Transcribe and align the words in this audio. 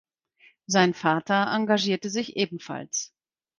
Sein 0.65 0.95
Vater 0.95 1.45
engagierte 1.53 2.09
sich 2.09 2.35
ebenfalls. 2.35 3.13